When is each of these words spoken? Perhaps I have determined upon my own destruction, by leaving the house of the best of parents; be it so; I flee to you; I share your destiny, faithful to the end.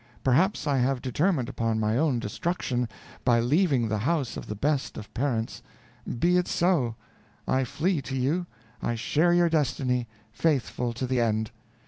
Perhaps 0.23 0.65
I 0.65 0.79
have 0.79 0.99
determined 0.99 1.47
upon 1.47 1.79
my 1.79 1.95
own 1.95 2.17
destruction, 2.17 2.89
by 3.23 3.39
leaving 3.39 3.87
the 3.87 3.99
house 3.99 4.35
of 4.35 4.47
the 4.47 4.55
best 4.55 4.97
of 4.97 5.13
parents; 5.13 5.61
be 6.17 6.37
it 6.37 6.47
so; 6.47 6.95
I 7.47 7.63
flee 7.65 8.01
to 8.01 8.15
you; 8.17 8.47
I 8.81 8.95
share 8.95 9.31
your 9.31 9.47
destiny, 9.47 10.07
faithful 10.31 10.91
to 10.93 11.05
the 11.05 11.19
end. 11.21 11.51